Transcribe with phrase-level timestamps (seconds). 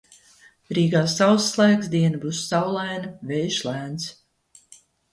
[0.77, 4.13] Rīgā sauss laiks, diena būs saulaina, vējš lēns.